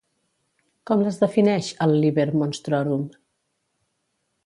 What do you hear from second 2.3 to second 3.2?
Monstrorum?